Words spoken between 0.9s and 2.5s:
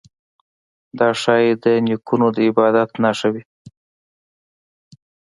دا ښايي د نیکونو د